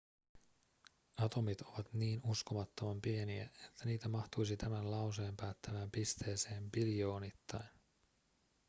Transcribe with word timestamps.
atomit 1.17 1.61
ovat 1.61 1.93
niin 1.93 2.21
uskomattoman 2.23 3.01
pieniä 3.01 3.43
että 3.65 3.85
niitä 3.85 4.09
mahtuisi 4.09 4.57
tämän 4.57 4.91
lauseen 4.91 5.35
päättävään 5.37 5.91
pisteeseen 5.91 6.71
biljoonittain 6.71 7.69